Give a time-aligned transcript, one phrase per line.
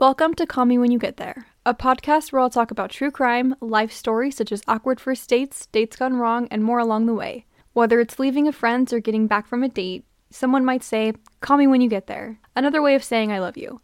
[0.00, 3.10] Welcome to Call Me When You Get There, a podcast where I'll talk about true
[3.10, 7.12] crime, life stories such as awkward first dates, dates gone wrong, and more along the
[7.12, 7.44] way.
[7.74, 11.58] Whether it's leaving a friend's or getting back from a date, someone might say, Call
[11.58, 12.38] me when you get there.
[12.56, 13.82] Another way of saying I love you.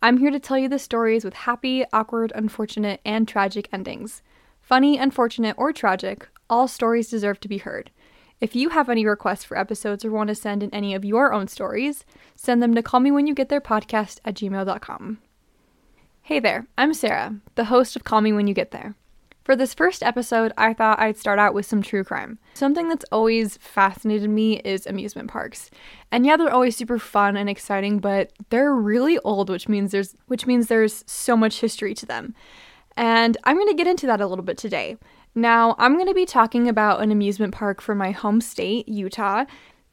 [0.00, 4.22] I'm here to tell you the stories with happy, awkward, unfortunate, and tragic endings.
[4.60, 7.90] Funny, unfortunate, or tragic, all stories deserve to be heard.
[8.40, 11.32] If you have any requests for episodes or want to send in any of your
[11.32, 12.04] own stories,
[12.36, 15.18] send them to call me when you get there podcast at gmail.com.
[16.26, 18.96] Hey there, I'm Sarah, the host of Call Me When You Get There.
[19.44, 22.40] For this first episode, I thought I'd start out with some true crime.
[22.54, 25.70] Something that's always fascinated me is amusement parks.
[26.10, 30.16] And yeah, they're always super fun and exciting, but they're really old, which means there's
[30.26, 32.34] which means there's so much history to them.
[32.96, 34.96] And I'm going to get into that a little bit today.
[35.36, 39.44] Now, I'm going to be talking about an amusement park from my home state, Utah,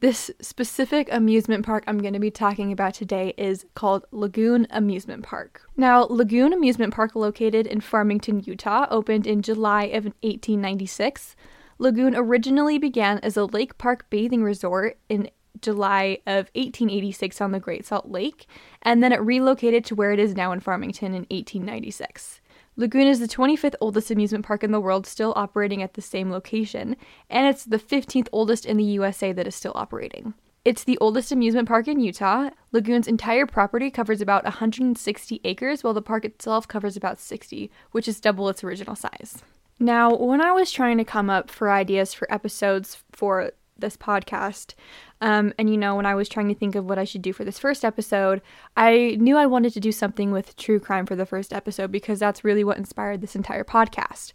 [0.03, 5.23] this specific amusement park I'm going to be talking about today is called Lagoon Amusement
[5.23, 5.61] Park.
[5.77, 11.37] Now, Lagoon Amusement Park, located in Farmington, Utah, opened in July of 1896.
[11.77, 15.29] Lagoon originally began as a lake park bathing resort in
[15.61, 18.45] July of 1886 on the Great Salt Lake,
[18.81, 22.41] and then it relocated to where it is now in Farmington in 1896.
[22.75, 26.31] Lagoon is the 25th oldest amusement park in the world still operating at the same
[26.31, 26.95] location,
[27.29, 30.33] and it's the 15th oldest in the USA that is still operating.
[30.65, 32.49] It's the oldest amusement park in Utah.
[32.71, 38.07] Lagoon's entire property covers about 160 acres, while the park itself covers about 60, which
[38.07, 39.43] is double its original size.
[39.79, 44.73] Now, when I was trying to come up for ideas for episodes for this podcast.
[45.23, 47.31] Um, and you know, when I was trying to think of what I should do
[47.31, 48.41] for this first episode,
[48.75, 52.19] I knew I wanted to do something with true crime for the first episode because
[52.19, 54.33] that's really what inspired this entire podcast.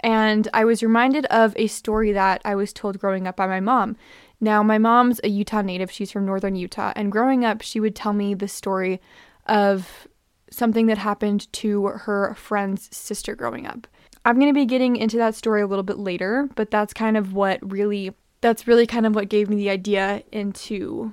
[0.00, 3.60] And I was reminded of a story that I was told growing up by my
[3.60, 3.96] mom.
[4.40, 7.94] Now, my mom's a Utah native, she's from northern Utah, and growing up, she would
[7.94, 9.00] tell me the story
[9.46, 10.08] of
[10.50, 13.86] something that happened to her friend's sister growing up.
[14.24, 17.16] I'm going to be getting into that story a little bit later, but that's kind
[17.16, 21.12] of what really that's really kind of what gave me the idea into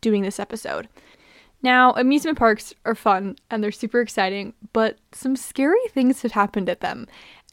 [0.00, 0.88] doing this episode.
[1.62, 6.68] Now, amusement parks are fun and they're super exciting, but some scary things have happened
[6.68, 7.06] at them.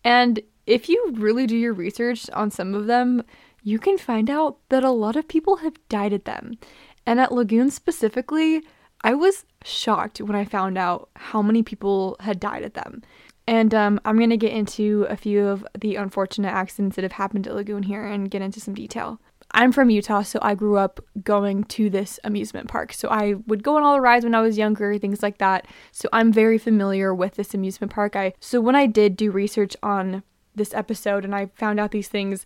[0.03, 3.23] And if you really do your research on some of them,
[3.63, 6.57] you can find out that a lot of people have died at them.
[7.05, 8.63] And at Lagoon specifically,
[9.01, 13.03] I was shocked when I found out how many people had died at them.
[13.47, 17.13] And um, I'm going to get into a few of the unfortunate accidents that have
[17.13, 19.19] happened at Lagoon here and get into some detail.
[19.51, 22.91] I'm from Utah, so I grew up going to this amusement park.
[22.91, 25.65] So I would go on all the rides when I was younger, things like that.
[25.91, 28.17] So I'm very familiar with this amusement park.
[28.17, 32.09] I so when I did do research on this episode and I found out these
[32.09, 32.45] things,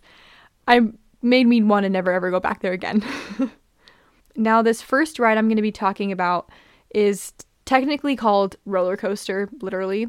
[0.68, 0.80] I
[1.22, 3.04] made me want to never ever go back there again.
[4.36, 6.50] now, this first ride I'm going to be talking about
[6.94, 7.32] is
[7.64, 10.06] technically called roller coaster, literally.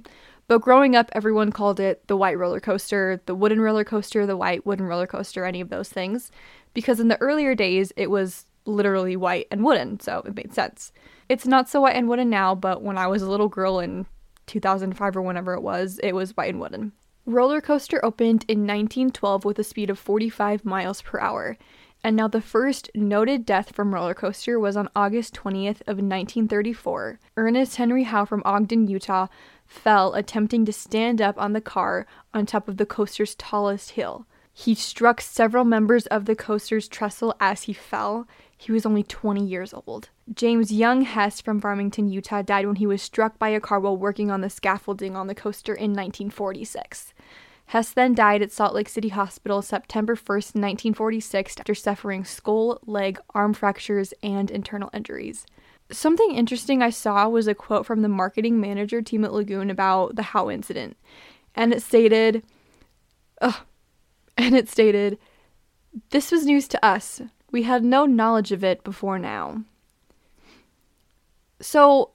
[0.48, 4.38] But growing up, everyone called it the white roller coaster, the wooden roller coaster, the
[4.38, 6.32] white wooden roller coaster, any of those things.
[6.74, 10.92] Because in the earlier days, it was literally white and wooden, so it made sense.
[11.30, 14.06] It's not so white and wooden now, but when I was a little girl in
[14.48, 16.92] 2005 or whenever it was, it was white and wooden.
[17.26, 21.58] Roller coaster opened in 1912 with a speed of 45 miles per hour.
[22.04, 27.20] And now the first noted death from roller coaster was on August 20th of 1934.
[27.38, 29.28] Ernest Henry Howe from Ogden, Utah,
[29.66, 34.28] fell attempting to stand up on the car on top of the coaster's tallest hill.
[34.52, 38.28] He struck several members of the coaster's trestle as he fell.
[38.56, 40.10] He was only 20 years old.
[40.32, 43.98] James Young Hess from Farmington, Utah, died when he was struck by a car while
[43.98, 47.14] working on the scaffolding on the coaster in 1946.
[47.68, 53.20] Hess then died at Salt Lake City Hospital September 1st, 1946, after suffering skull, leg,
[53.34, 55.46] arm fractures, and internal injuries.
[55.92, 60.16] Something interesting I saw was a quote from the marketing manager team at Lagoon about
[60.16, 60.98] the Howe incident.
[61.56, 62.44] And it stated,
[63.42, 63.56] ugh,
[64.38, 65.18] and it stated,
[66.10, 67.22] This was news to us.
[67.52, 69.64] We had no knowledge of it before now.
[71.60, 72.12] So,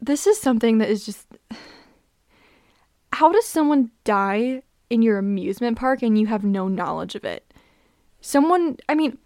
[0.00, 1.26] this is something that is just.
[3.12, 7.52] How does someone die in your amusement park and you have no knowledge of it?
[8.20, 9.18] Someone, I mean,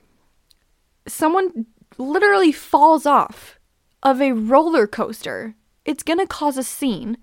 [1.06, 1.66] someone
[1.98, 3.58] literally falls off
[4.02, 5.54] of a roller coaster,
[5.84, 7.18] it's going to cause a scene.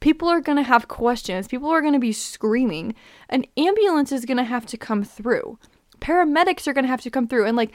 [0.00, 1.48] People are going to have questions.
[1.48, 2.94] People are going to be screaming.
[3.28, 5.58] An ambulance is going to have to come through.
[6.00, 7.46] Paramedics are going to have to come through.
[7.46, 7.72] And, like,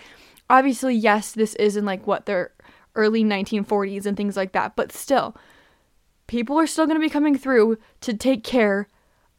[0.50, 2.51] obviously, yes, this is in, like, what, their
[2.95, 4.75] early 1940s and things like that.
[4.75, 5.36] But still,
[6.27, 8.88] people are still going to be coming through to take care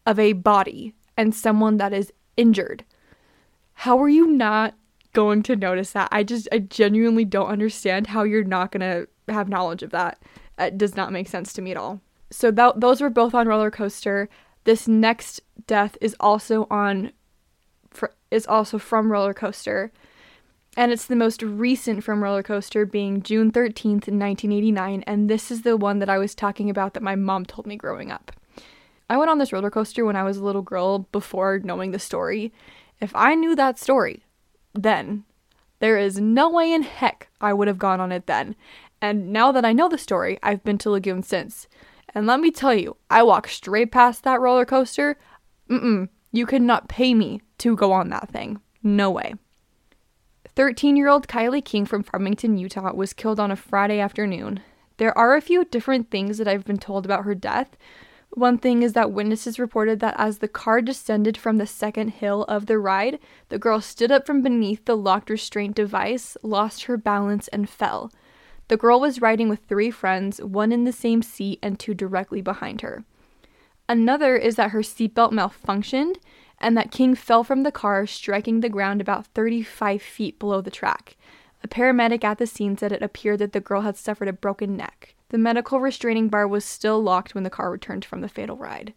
[0.06, 2.84] of a body and someone that is injured.
[3.74, 4.74] How are you not
[5.14, 6.08] going to notice that.
[6.12, 10.20] I just I genuinely don't understand how you're not going to have knowledge of that.
[10.58, 12.02] It does not make sense to me at all.
[12.30, 14.28] So those were both on roller coaster.
[14.64, 17.12] This next death is also on
[18.30, 19.90] is also from roller coaster.
[20.76, 25.62] And it's the most recent from roller coaster being June 13th, 1989, and this is
[25.62, 28.32] the one that I was talking about that my mom told me growing up.
[29.08, 31.98] I went on this roller coaster when I was a little girl before knowing the
[31.98, 32.52] story.
[33.00, 34.24] If I knew that story
[34.74, 35.24] then,
[35.78, 38.56] there is no way in heck I would have gone on it then.
[39.00, 41.68] And now that I know the story, I've been to Lagoon since.
[42.14, 45.18] And let me tell you, I walked straight past that roller coaster.
[45.68, 48.60] Mm-mm, you could not pay me to go on that thing.
[48.82, 49.34] No way.
[50.56, 54.60] 13 year old Kilee King from Farmington, Utah was killed on a Friday afternoon.
[54.98, 57.76] There are a few different things that I've been told about her death.
[58.34, 62.42] One thing is that witnesses reported that as the car descended from the second hill
[62.44, 66.96] of the ride, the girl stood up from beneath the locked restraint device, lost her
[66.96, 68.10] balance, and fell.
[68.66, 72.40] The girl was riding with three friends, one in the same seat and two directly
[72.40, 73.04] behind her.
[73.88, 76.16] Another is that her seatbelt malfunctioned
[76.58, 80.72] and that King fell from the car, striking the ground about 35 feet below the
[80.72, 81.16] track.
[81.64, 84.76] A paramedic at the scene said it appeared that the girl had suffered a broken
[84.76, 85.14] neck.
[85.30, 88.92] The medical restraining bar was still locked when the car returned from the fatal ride.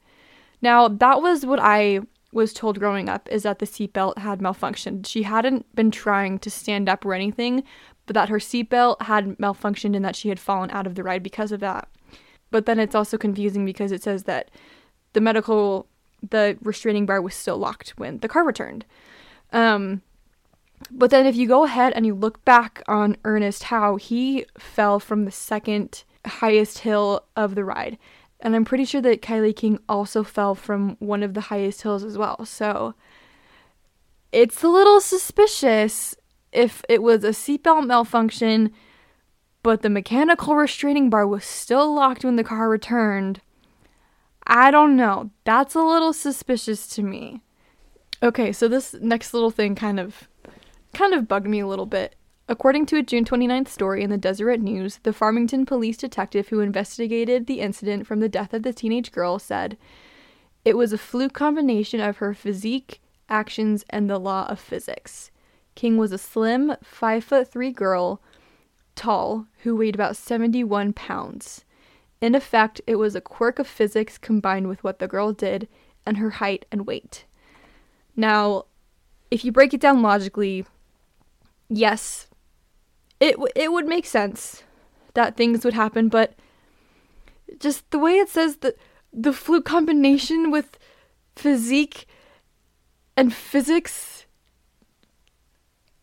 [0.62, 2.02] Now, that was what I
[2.34, 5.08] was told growing up is that the seatbelt had malfunctioned.
[5.08, 7.64] She hadn't been trying to stand up or anything,
[8.06, 11.24] but that her seatbelt had malfunctioned and that she had fallen out of the ride
[11.24, 11.88] because of that.
[12.52, 14.52] But then it's also confusing because it says that
[15.14, 15.88] the medical
[16.28, 18.86] the restraining bar was still locked when the car returned.
[19.54, 20.02] Um,
[20.92, 25.00] but then if you go ahead and you look back on Ernest Howe, he fell
[25.00, 27.98] from the second highest hill of the ride.
[28.40, 32.04] And I'm pretty sure that Kilee King also fell from one of the highest hills
[32.04, 32.46] as well.
[32.46, 32.94] So
[34.32, 36.16] it's a little suspicious
[36.52, 38.72] if it was a seatbelt malfunction,
[39.64, 43.42] but the mechanical restraining bar was still locked when the car returned.
[44.46, 45.32] I don't know.
[45.44, 47.42] That's a little suspicious to me.
[48.24, 50.28] Okay, so this next little thing kind of
[50.94, 52.16] kind of bugged me a little bit.
[52.50, 56.62] According to a June 29th story in the Deseret News, the Farmington police detective who
[56.62, 59.78] investigated the incident from the death of the teenage girl said,
[60.64, 65.30] "It was a fluke combination of her physique, actions, and the law of physics."
[65.76, 68.22] King was a slim, 5 foot 3 girl,
[68.96, 71.66] tall, who weighed about 71 pounds.
[72.22, 75.68] In effect, it was a quirk of physics combined with what the girl did
[76.06, 77.26] and her height and weight.
[78.16, 78.66] Now,
[79.30, 80.66] if you break it down logically,
[81.70, 82.28] yes,
[83.20, 84.64] it it would make sense
[85.14, 86.36] that things would happen, but
[87.60, 88.76] just the way it says that
[89.12, 90.78] the fluke combination with
[91.36, 92.06] physique
[93.16, 94.18] and physics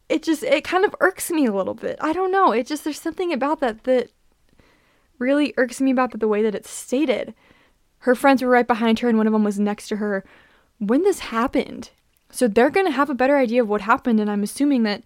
[0.09, 1.97] it just it kind of irks me a little bit.
[2.01, 2.53] I don't know.
[2.53, 4.11] It just there's something about that that
[5.19, 7.35] really irks me about the way that it's stated.
[7.99, 10.25] Her friends were right behind her, and one of them was next to her
[10.79, 11.91] when this happened.
[12.31, 15.03] So they're going to have a better idea of what happened, and I'm assuming that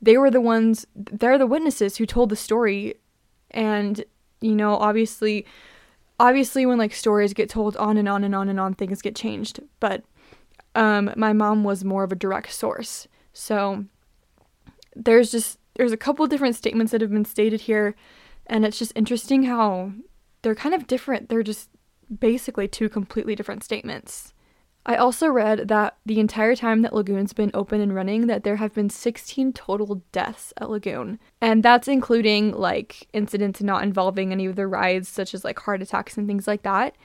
[0.00, 2.94] they were the ones, they're the witnesses who told the story.
[3.50, 4.04] And,
[4.40, 5.46] you know, obviously,
[6.20, 9.16] obviously, when like stories get told on and on and on and on, things get
[9.16, 9.60] changed.
[9.80, 10.04] But
[10.74, 13.08] um, my mom was more of a direct source.
[13.32, 13.84] So
[14.94, 17.94] there's just, there's a couple different statements that have been stated here
[18.48, 19.92] and it's just interesting how
[20.42, 21.28] they're kind of different.
[21.28, 21.68] They're just
[22.18, 24.32] basically two completely different statements.
[24.88, 28.56] I also read that the entire time that Lagoon's been open and running that there
[28.56, 31.18] have been 16 total deaths at Lagoon.
[31.42, 35.82] And that's including like incidents not involving any of the rides such as like heart
[35.82, 36.96] attacks and things like that.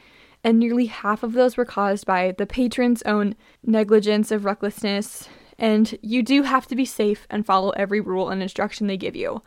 [0.46, 3.36] And nearly half of those were caused by the patron's own
[3.66, 5.28] negligence of recklessness.
[5.60, 9.18] And you do have to be safe and follow every rule and instruction they give
[9.18, 9.42] you.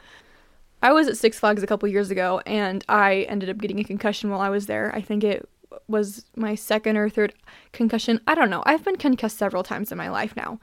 [0.82, 3.84] I was at Six Flags a couple years ago and I ended up getting a
[3.84, 4.94] concussion while I was there.
[4.94, 5.48] I think it
[5.88, 7.34] was my second or third
[7.72, 8.20] concussion.
[8.26, 8.62] I don't know.
[8.66, 10.58] I've been concussed several times in my life now.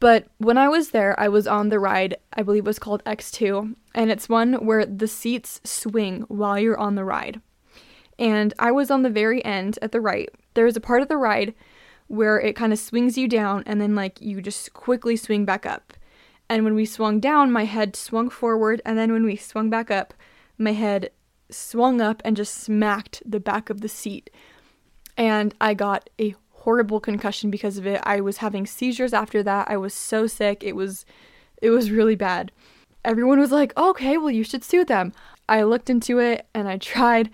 [0.00, 3.04] But when I was there, I was on the ride, I believe it was called
[3.04, 7.40] X2, and it's one where the seats swing while you're on the ride.
[8.18, 10.30] And I was on the very end at the right.
[10.54, 11.54] There is a part of the ride
[12.08, 15.66] where it kind of swings you down and then like you just quickly swing back
[15.66, 15.92] up.
[16.48, 19.90] And when we swung down, my head swung forward, and then when we swung back
[19.90, 20.12] up,
[20.58, 21.10] my head
[21.54, 24.30] swung up and just smacked the back of the seat.
[25.16, 28.00] And I got a horrible concussion because of it.
[28.04, 29.70] I was having seizures after that.
[29.70, 30.62] I was so sick.
[30.62, 31.04] It was
[31.62, 32.52] it was really bad.
[33.04, 35.12] Everyone was like, "Okay, well you should sue them."
[35.48, 37.30] I looked into it and I tried,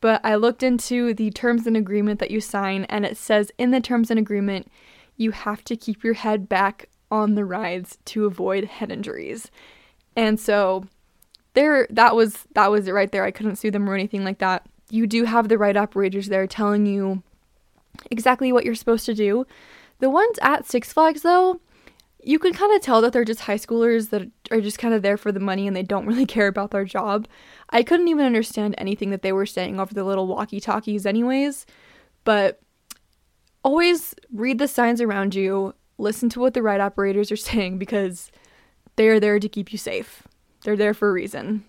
[0.00, 3.70] but I looked into the terms and agreement that you sign and it says in
[3.70, 4.70] the terms and agreement
[5.16, 9.50] you have to keep your head back on the rides to avoid head injuries.
[10.14, 10.86] And so
[11.56, 13.24] there that was that was it right there.
[13.24, 14.64] I couldn't sue them or anything like that.
[14.90, 17.24] You do have the ride operators there telling you
[18.10, 19.46] exactly what you're supposed to do.
[19.98, 21.60] The ones at Six Flags though,
[22.22, 25.02] you can kind of tell that they're just high schoolers that are just kind of
[25.02, 27.26] there for the money and they don't really care about their job.
[27.70, 31.66] I couldn't even understand anything that they were saying over the little walkie-talkies anyways,
[32.24, 32.60] but
[33.64, 38.30] always read the signs around you, listen to what the ride operators are saying because
[38.96, 40.22] they are there to keep you safe.
[40.66, 41.64] They're there for a reason.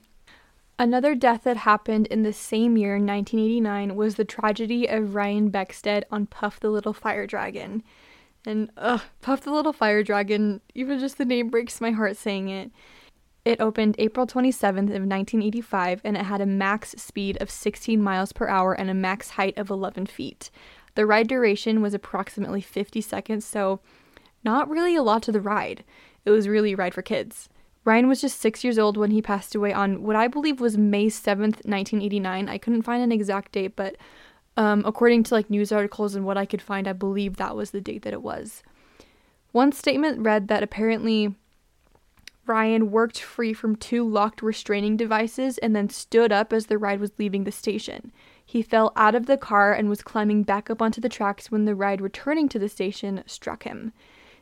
[0.80, 6.01] Another death that happened in the same year, 1989, was the tragedy of Ryan Beckstead
[6.10, 7.84] on Puff the Little Fire Dragon.
[8.44, 12.50] And ugh, Puff the Little Fire Dragon, even just the name breaks my heart saying
[12.50, 12.72] it.
[13.46, 18.32] It opened April 27th of 1985 and it had a max speed of 16 miles
[18.32, 20.50] per hour and a max height of 11 feet.
[20.96, 23.80] The ride duration was approximately 50 seconds, so
[24.44, 25.84] not really a lot to the ride.
[26.25, 27.48] It was really a ride for kids.
[27.88, 30.77] Ryan was just six years old when he passed away on what I believe was
[30.77, 32.50] May 7th, 1989.
[32.50, 33.96] I couldn't find an exact date, but
[34.58, 37.72] um, according to like news articles and what I could find, I believe that was
[37.72, 38.62] the date that it was.
[39.53, 41.34] One statement read that apparently
[42.46, 47.00] Ryan worked free from two locked restraining devices and then stood up as the ride
[47.00, 48.12] was leaving the station.
[48.46, 51.63] He fell out of the car and was climbing back up onto the tracks when
[51.63, 53.94] the ride returning to the station struck him.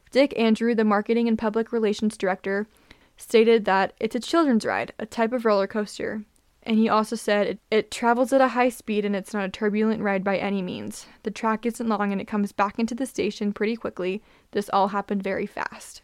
[0.09, 2.65] Dick Andrew, the marketing and public relations director,
[3.17, 6.23] stated that it's a children's ride, a type of roller coaster.
[6.63, 9.49] And he also said it, it, travels at a high speed and it's not a
[9.49, 11.05] turbulent ride by any means.
[11.23, 14.23] The track isn't long and it comes back into the station pretty quickly.
[14.51, 16.01] This all happened very fast.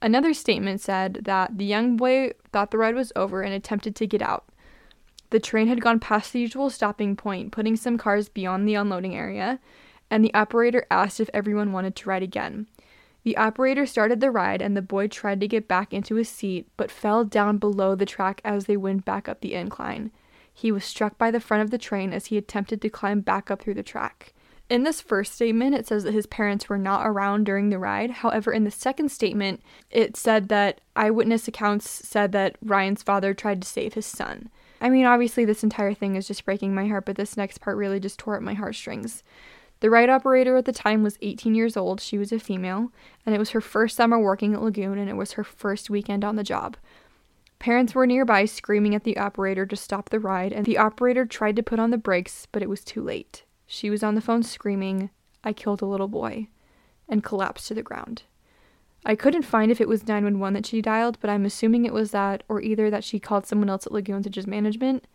[0.00, 4.06] Another statement said that the young boy thought the ride was over and attempted to
[4.06, 4.44] get out.
[5.30, 9.16] The train had gone past the usual stopping point, putting some cars beyond the unloading
[9.16, 9.60] area,
[10.10, 12.66] and the operator asked if everyone wanted to ride again.
[13.24, 16.68] The operator started the ride, and the boy tried to get back into his seat,
[16.76, 20.10] but fell down below the track as they went back up the incline.
[20.52, 23.50] He was struck by the front of the train as he attempted to climb back
[23.50, 24.34] up through the track.
[24.68, 28.10] In this first statement, it says that his parents were not around during the ride.
[28.10, 33.62] However, in the second statement, it said that eyewitness accounts said that Ryan's father tried
[33.62, 34.48] to save his son.
[34.80, 37.76] I mean, obviously, this entire thing is just breaking my heart, but this next part
[37.76, 39.22] really just tore at my heartstrings.
[39.82, 42.00] The ride operator at the time was 18 years old.
[42.00, 42.92] She was a female,
[43.26, 46.24] and it was her first summer working at Lagoon, and it was her first weekend
[46.24, 46.76] on the job.
[47.58, 51.56] Parents were nearby screaming at the operator to stop the ride, and the operator tried
[51.56, 53.42] to put on the brakes, but it was too late.
[53.66, 55.10] She was on the phone screaming,
[55.42, 56.46] I killed a little boy,
[57.08, 58.22] and collapsed to the ground.
[59.04, 62.12] I couldn't find if it was 911 that she dialed, but I'm assuming it was
[62.12, 65.08] that, or either that she called someone else at Lagoon management.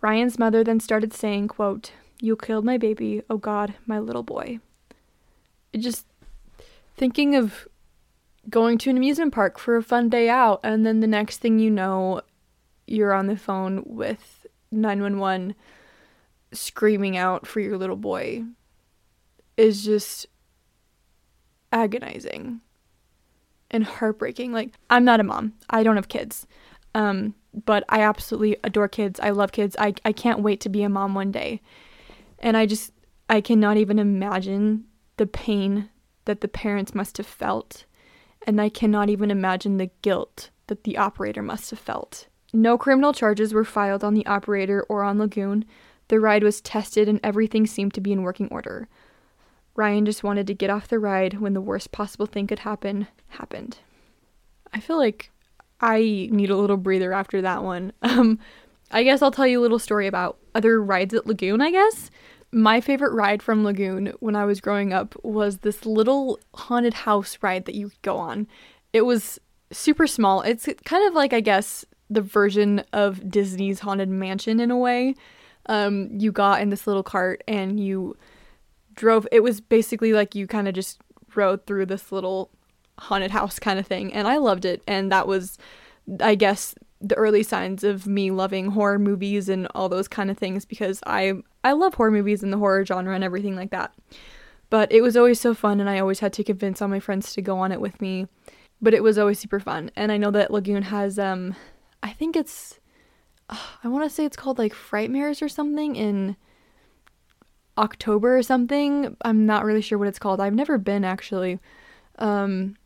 [0.00, 4.60] Ryan's mother then started saying, quote, You killed my baby, oh God, my little boy.
[5.76, 6.06] Just
[6.96, 7.66] thinking of
[8.48, 11.58] going to an amusement park for a fun day out, and then the next thing
[11.58, 12.20] you know,
[12.86, 15.54] you're on the phone with 911
[16.52, 18.44] screaming out for your little boy
[19.56, 20.26] is just
[21.72, 22.60] agonizing
[23.70, 24.52] and heartbreaking.
[24.52, 25.54] Like, I'm not a mom.
[25.68, 26.46] I don't have kids.
[26.94, 27.34] Um,
[27.64, 29.20] but I absolutely adore kids.
[29.20, 29.76] I love kids.
[29.78, 31.60] I, I can't wait to be a mom one day.
[32.40, 32.92] And I just,
[33.28, 34.84] I cannot even imagine
[35.16, 35.90] the pain
[36.24, 37.84] that the parents must have felt.
[38.46, 42.26] And I cannot even imagine the guilt that the operator must have felt.
[42.52, 45.64] No criminal charges were filed on the operator or on Lagoon.
[46.08, 48.88] The ride was tested and everything seemed to be in working order.
[49.76, 53.06] Ryan just wanted to get off the ride when the worst possible thing could happen
[53.28, 53.78] happened.
[54.72, 55.30] I feel like
[55.80, 57.92] I need a little breather after that one.
[58.02, 58.38] Um,
[58.90, 62.10] I guess I'll tell you a little story about other rides at Lagoon, I guess.
[62.52, 67.38] My favorite ride from Lagoon when I was growing up was this little haunted house
[67.40, 68.48] ride that you could go on.
[68.92, 69.38] It was
[69.70, 70.42] super small.
[70.42, 75.14] It's kind of like, I guess, the version of Disney's Haunted Mansion in a way.
[75.66, 78.16] Um, you got in this little cart and you
[78.94, 79.28] drove.
[79.30, 81.00] It was basically like you kind of just
[81.36, 82.50] rode through this little
[82.98, 84.12] haunted house kind of thing.
[84.12, 84.82] And I loved it.
[84.88, 85.56] And that was,
[86.18, 90.36] I guess, the early signs of me loving horror movies and all those kind of
[90.36, 93.92] things because I I love horror movies and the horror genre and everything like that.
[94.68, 97.32] But it was always so fun and I always had to convince all my friends
[97.32, 98.26] to go on it with me.
[98.82, 99.90] But it was always super fun.
[99.96, 101.54] And I know that Lagoon has um
[102.02, 102.78] I think it's
[103.82, 106.36] I want to say it's called like Frightmares or something in
[107.78, 109.16] October or something.
[109.22, 110.40] I'm not really sure what it's called.
[110.40, 111.58] I've never been actually.
[112.18, 112.76] Um,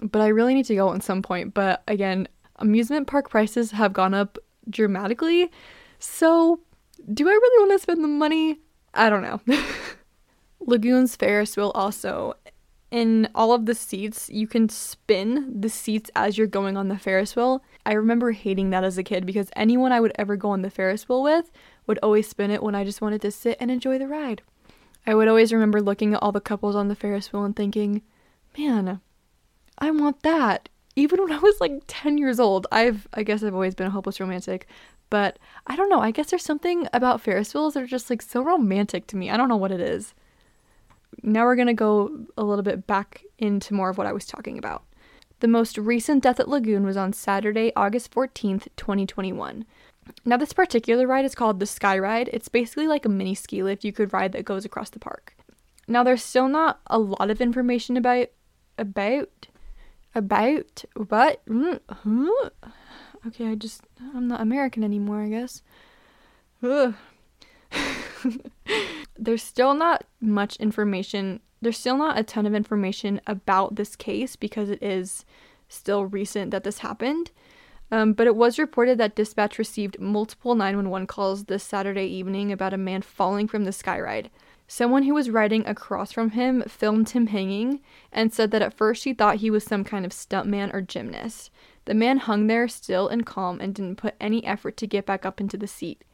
[0.00, 1.54] but I really need to go at some point.
[1.54, 4.38] But again, amusement park prices have gone up
[4.68, 5.50] dramatically.
[5.98, 6.60] So,
[7.12, 8.58] do I really want to spend the money?
[8.94, 9.40] I don't know.
[10.60, 12.34] Lagoon's Ferris wheel also
[12.90, 16.98] in all of the seats, you can spin the seats as you're going on the
[16.98, 17.62] Ferris wheel.
[17.84, 20.70] I remember hating that as a kid because anyone I would ever go on the
[20.70, 21.50] Ferris wheel with
[21.86, 24.42] would always spin it when I just wanted to sit and enjoy the ride.
[25.06, 28.02] I would always remember looking at all the couples on the Ferris wheel and thinking,
[28.56, 29.00] man,
[29.78, 30.68] I want that.
[30.98, 33.90] Even when I was like 10 years old, I've I guess I've always been a
[33.90, 34.66] hopeless romantic,
[35.10, 36.00] but I don't know.
[36.00, 39.30] I guess there's something about Ferris wheels that are just like so romantic to me.
[39.30, 40.14] I don't know what it is
[41.22, 44.26] now we're going to go a little bit back into more of what I was
[44.26, 44.84] talking about.
[45.40, 49.64] The most recent death at Lagoon was on Saturday, August 14th, 2021.
[50.24, 52.30] Now, this particular ride is called the Sky Ride.
[52.32, 55.36] It's basically like a mini ski lift you could ride that goes across the park.
[55.86, 58.28] Now, there's still not a lot of information about
[58.78, 59.48] about
[60.14, 61.42] about what.
[63.26, 63.82] Okay, I just
[64.14, 65.62] I'm not American anymore, I guess.
[69.18, 71.40] There's still not much information.
[71.60, 75.24] There's still not a ton of information about this case because it is
[75.68, 77.30] still recent that this happened.
[77.90, 82.74] Um, but it was reported that dispatch received multiple 911 calls this Saturday evening about
[82.74, 84.26] a man falling from the skyride.
[84.70, 87.80] Someone who was riding across from him filmed him hanging
[88.12, 91.50] and said that at first she thought he was some kind of stuntman or gymnast.
[91.86, 95.24] The man hung there still and calm and didn't put any effort to get back
[95.24, 96.04] up into the seat.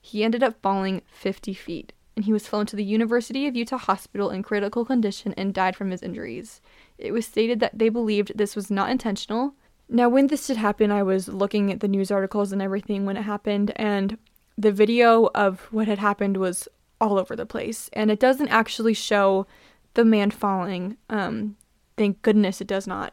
[0.00, 3.78] He ended up falling 50 feet and he was flown to the University of Utah
[3.78, 6.60] Hospital in critical condition and died from his injuries.
[6.98, 9.54] It was stated that they believed this was not intentional.
[9.88, 13.16] Now, when this did happen, I was looking at the news articles and everything when
[13.16, 14.16] it happened, and
[14.56, 16.68] the video of what had happened was
[17.04, 17.90] all over the place.
[17.92, 19.46] And it doesn't actually show
[19.92, 20.96] the man falling.
[21.10, 21.56] Um,
[21.96, 23.12] thank goodness it does not.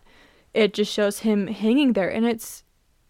[0.53, 2.63] It just shows him hanging there, and it's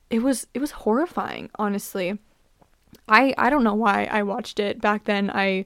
[0.09, 2.19] it was it was horrifying, honestly.
[3.07, 5.29] I I don't know why I watched it back then.
[5.31, 5.65] I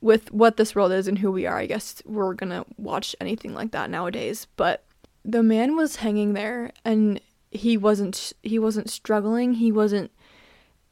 [0.00, 3.52] with what this world is and who we are, I guess we're to watch anything
[3.52, 4.84] like that nowadays, but
[5.26, 7.20] the man was hanging there and
[7.50, 10.10] he wasn't he wasn't struggling, he wasn't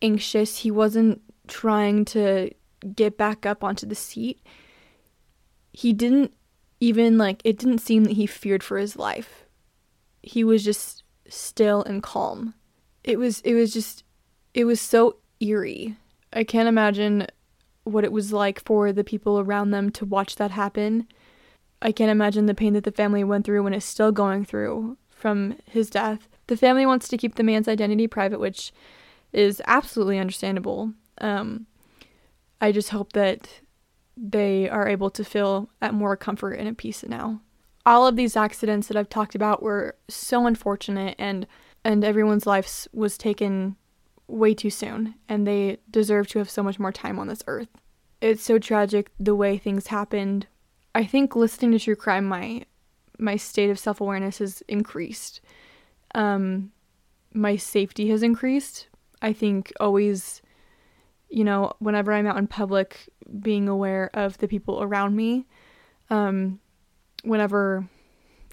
[0.03, 2.51] anxious, he wasn't trying to
[2.95, 4.41] get back up onto the seat.
[5.73, 6.33] He didn't
[6.81, 9.45] even like it didn't seem that he feared for his life.
[10.23, 12.55] He was just still and calm.
[13.05, 14.05] It was it was just
[14.55, 15.97] it was so eerie.
[16.33, 17.27] I can't imagine
[17.85, 21.07] what it was like for the people around them to watch that happen.
[21.81, 24.99] I can't imagine the pain that the family went through and is still going through
[25.09, 26.29] from his death.
[26.49, 28.73] The family wants to keep the man's identity private, which
[29.33, 30.93] is absolutely understandable.
[31.19, 31.67] Um,
[32.61, 33.49] I just hope that
[34.17, 37.41] they are able to feel at more comfort and at peace now.
[37.87, 41.47] All of these accidents that I've talked about were so unfortunate and
[41.85, 43.77] and everyone's lives was taken
[44.27, 47.69] way too soon, and they deserve to have so much more time on this earth.
[48.21, 50.47] It's so tragic the way things happened.
[50.95, 52.65] I think listening to true crime, my
[53.19, 55.41] my state of self awareness has increased.
[56.15, 56.73] Um,
[57.33, 58.89] my safety has increased.
[59.21, 60.41] I think always,
[61.29, 63.09] you know, whenever I'm out in public,
[63.41, 65.47] being aware of the people around me.
[66.11, 66.61] Um,
[67.23, 67.87] whenever,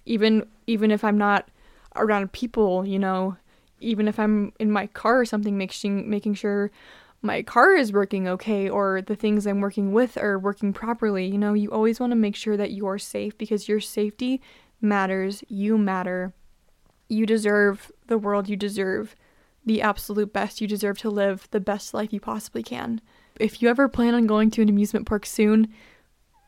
[0.06, 1.50] even even if I'm not
[1.96, 3.38] around people, you know,
[3.80, 6.72] even if I'm in my car or something, making making sure
[7.22, 11.26] my car is working okay or the things I'm working with are working properly.
[11.26, 14.42] You know, you always want to make sure that you're safe because your safety
[14.82, 15.44] matters.
[15.48, 16.34] You matter.
[17.08, 18.50] You deserve the world.
[18.50, 19.16] You deserve
[19.66, 20.62] the absolute best.
[20.62, 23.02] You deserve to live the best life you possibly can.
[23.40, 25.74] If you ever plan on going to an amusement park soon,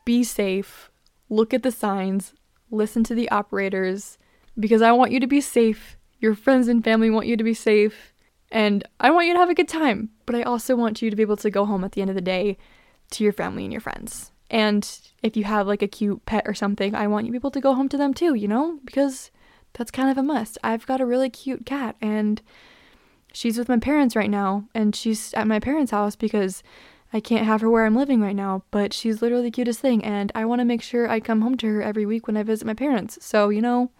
[0.04, 0.90] be safe.
[1.28, 2.32] Look at the signs.
[2.70, 4.18] Listen to the operators
[4.58, 7.54] because I want you to be safe your friends and family want you to be
[7.54, 8.12] safe,
[8.50, 11.16] and I want you to have a good time, but I also want you to
[11.16, 12.56] be able to go home at the end of the day
[13.12, 14.32] to your family and your friends.
[14.50, 14.88] And
[15.22, 17.50] if you have like a cute pet or something, I want you to be able
[17.52, 18.80] to go home to them too, you know?
[18.84, 19.30] Because
[19.74, 20.56] that's kind of a must.
[20.64, 22.40] I've got a really cute cat and
[23.38, 26.60] she's with my parents right now and she's at my parents' house because
[27.12, 30.04] I can't have her where I'm living right now, but she's literally the cutest thing
[30.04, 32.42] and I want to make sure I come home to her every week when I
[32.42, 33.16] visit my parents.
[33.24, 33.92] So, you know,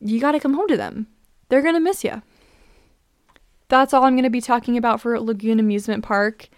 [0.00, 1.06] you got to come home to them.
[1.48, 2.22] They're going to miss you.
[3.68, 6.48] That's all I'm going to be talking about for Lagoon Amusement Park.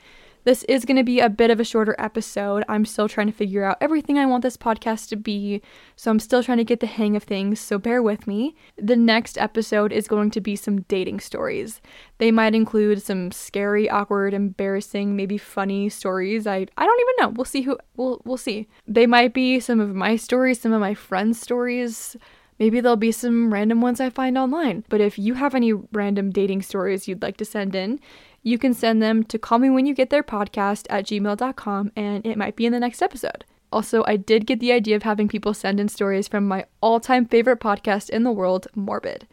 [0.47, 2.63] This is going to be a bit of a shorter episode.
[2.69, 5.61] I'm still trying to figure out everything I want this podcast to be,
[5.97, 8.55] so I'm still trying to get the hang of things, so bear with me.
[8.77, 11.81] The next episode is going to be some dating stories.
[12.19, 16.47] They might include some scary, awkward, embarrassing, maybe funny stories.
[16.47, 17.29] I I don't even know.
[17.31, 18.69] We'll see who we'll we'll see.
[18.87, 22.17] They might be some of my stories, some of my friends' stories.
[22.61, 24.85] Maybe there'll be some random ones I find online.
[24.89, 28.01] But if you have any random dating stories you'd like to send in,
[28.47, 32.25] you can send them to call me when you get there podcast at gmail.com and
[32.25, 33.45] it might be in the next episode.
[33.73, 37.01] Also, I did get the idea of having people send in stories from my all
[37.01, 39.27] time favorite podcast in the world, Morbid.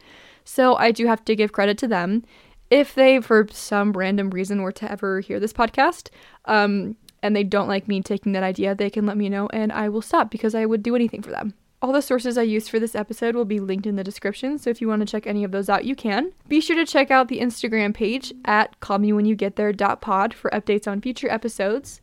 [0.43, 2.23] So I do have to give credit to them.
[2.71, 6.09] If they, for some random reason, were to ever hear this podcast,
[6.45, 9.71] um, and they don't like me taking that idea, they can let me know and
[9.71, 11.53] I will stop because I would do anything for them.
[11.82, 14.68] All the sources I used for this episode will be linked in the description, so
[14.68, 16.32] if you want to check any of those out, you can.
[16.48, 22.00] Be sure to check out the Instagram page at callmewhenyougеттhere.pod for updates on future episodes.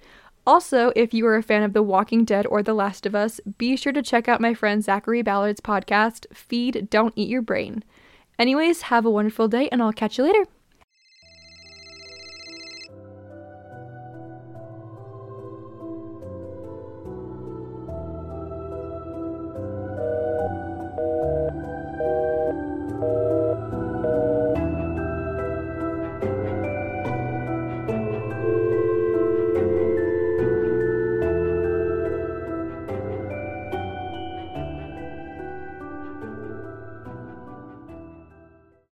[0.47, 3.41] Also, if you are a fan of The Walking Dead or The Last of Us,
[3.57, 7.83] be sure to check out my friend Zachary Ballard's podcast, Feed Don't Eat Your Brain.
[8.39, 10.45] Anyways, have a wonderful day, and I'll catch you later.